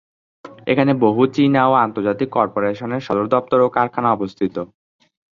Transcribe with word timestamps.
এখানে 0.67 0.91
বহু 1.03 1.21
চীনা 1.35 1.61
ও 1.67 1.83
আন্তর্জাতিক 1.85 2.29
কর্পোরেশনের 2.37 3.05
সদর 3.07 3.25
দপ্তর 3.33 3.59
ও 3.61 3.77
কারখানা 3.77 4.09
অবস্থিত। 4.11 4.55